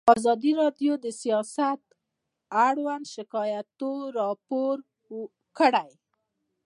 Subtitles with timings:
[0.17, 1.79] ازادي راډیو د سیاست
[2.67, 4.75] اړوند شکایتونه راپور
[5.57, 5.91] کړي.